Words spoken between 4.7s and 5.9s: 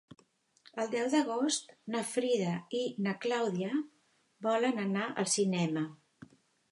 anar al cinema.